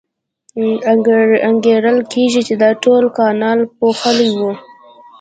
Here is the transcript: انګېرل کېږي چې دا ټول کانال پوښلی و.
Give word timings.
انګېرل 1.49 1.97
کېږي 2.13 2.41
چې 2.47 2.53
دا 2.61 2.69
ټول 2.83 3.03
کانال 3.17 3.59
پوښلی 3.77 4.29
و. 4.37 4.39